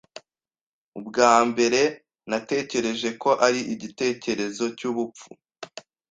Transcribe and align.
Ubwa 0.99 1.33
mbere, 1.49 1.81
natekereje 2.29 3.09
ko 3.21 3.29
ari 3.45 3.61
igitekerezo 3.73 4.63
cyubupfu. 4.77 5.27